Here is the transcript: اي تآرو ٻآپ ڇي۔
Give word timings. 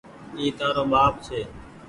اي 0.37 0.45
تآرو 0.57 0.83
ٻآپ 0.91 1.13
ڇي۔ 1.25 1.39